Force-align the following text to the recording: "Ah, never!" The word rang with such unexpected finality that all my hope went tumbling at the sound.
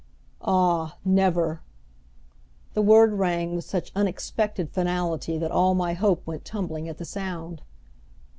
"Ah, 0.41 0.97
never!" 1.05 1.61
The 2.73 2.81
word 2.81 3.13
rang 3.13 3.55
with 3.55 3.65
such 3.65 3.91
unexpected 3.95 4.71
finality 4.71 5.37
that 5.37 5.51
all 5.51 5.75
my 5.75 5.93
hope 5.93 6.25
went 6.25 6.43
tumbling 6.43 6.89
at 6.89 6.97
the 6.97 7.05
sound. 7.05 7.61